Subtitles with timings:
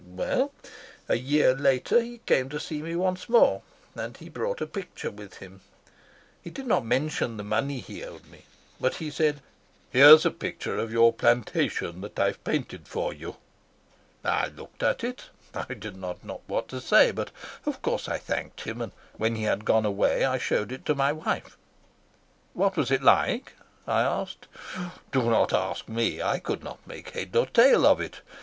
[0.03, 0.51] Well,
[1.07, 3.61] a year later he came to see me once more,
[3.93, 5.61] and he brought a picture with him.
[6.41, 8.45] He did not mention the money he owed me,
[8.79, 9.43] but he said:
[9.91, 13.35] 'Here is a picture of your plantation that I've painted for you.'
[14.25, 15.25] I looked at it.
[15.53, 17.29] I did not know what to say, but
[17.67, 20.95] of course I thanked him, and when he had gone away I showed it to
[20.95, 21.57] my wife."
[22.53, 23.53] "What was it like?"
[23.85, 24.47] I asked.
[25.11, 26.23] "Do not ask me.
[26.23, 28.21] I could not make head or tail of it.